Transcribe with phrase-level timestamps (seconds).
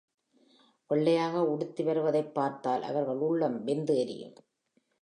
[0.87, 4.35] வெள்ளையாக உடுத்திவருவதைப் பார்த்தால் அவர்கள் உள்ளம் வெந்து எரியும்.